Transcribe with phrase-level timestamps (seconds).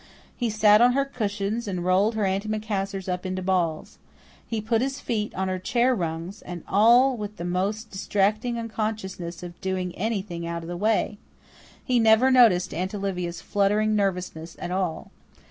[0.35, 3.99] He sat on her cushions and rolled her antimacassars up into balls.
[4.47, 9.43] He put his feet on her chair rungs and all with the most distracting unconsciousness
[9.43, 11.19] of doing anything out of the way.
[11.85, 15.11] He never noticed Aunt Olivia's fluttering nervousness at all.